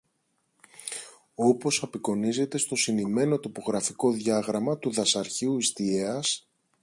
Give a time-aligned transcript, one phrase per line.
[1.35, 6.47] όπως απεικονίζεται στο συνημμένο τοπογραφικό διάγραμμα του Δασαρχείου Ιστιαίας